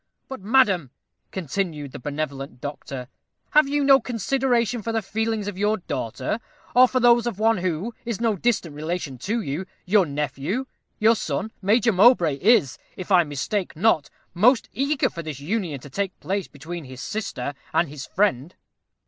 But, 0.27 0.39
madam," 0.41 0.89
continued 1.29 1.91
the 1.91 1.99
benevolent 1.99 2.59
doctor, 2.59 3.07
"have 3.51 3.69
you 3.69 3.83
no 3.83 3.99
consideration 4.01 4.81
for 4.81 4.91
the 4.91 5.03
feelings 5.03 5.47
of 5.47 5.59
your 5.59 5.77
daughter, 5.77 6.39
or 6.75 6.87
for 6.87 6.99
those 6.99 7.27
of 7.27 7.37
one 7.37 7.59
who 7.59 7.93
is 8.03 8.19
no 8.19 8.35
distant 8.35 8.73
relation 8.75 9.19
to 9.19 9.41
you 9.41 9.67
your 9.85 10.07
nephew? 10.07 10.65
Your 10.97 11.15
son, 11.15 11.51
Major 11.61 11.91
Mowbray, 11.91 12.37
is, 12.37 12.79
if 12.97 13.11
I 13.11 13.23
mistake 13.23 13.75
not, 13.75 14.09
most 14.33 14.69
eager 14.73 15.07
for 15.07 15.21
this 15.21 15.39
union 15.39 15.79
to 15.81 15.89
take 15.91 16.19
place 16.19 16.47
between 16.47 16.85
his 16.85 16.99
sister 16.99 17.53
and 17.71 17.87
his 17.87 18.07
friend." 18.07 18.55